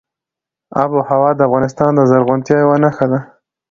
آب 0.81 0.89
وهوا 0.97 1.31
د 1.35 1.39
افغانستان 1.47 1.91
د 1.95 2.01
زرغونتیا 2.11 2.57
یوه 2.63 2.77
نښه 2.83 3.05
ده. 3.11 3.19